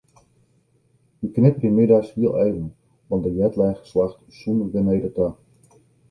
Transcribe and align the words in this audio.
Wy 1.19 1.27
knipperje 1.33 1.73
middeis 1.75 2.07
hiel 2.13 2.33
even 2.43 2.67
want 3.11 3.23
de 3.25 3.31
jetlag 3.37 3.77
slacht 3.91 4.19
sûnder 4.39 4.69
genede 4.77 5.09
ta. 5.19 5.27